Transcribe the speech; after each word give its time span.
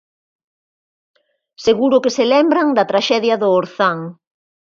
Seguro 1.65 2.01
que 2.07 2.13
se 2.17 2.25
lembran 2.33 2.67
da 2.77 2.87
traxedia 2.91 3.35
do 3.41 3.49
Orzán. 3.59 3.99